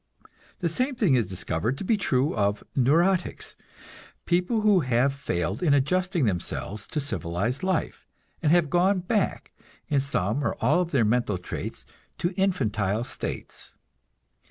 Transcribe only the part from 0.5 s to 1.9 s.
The same thing is discovered to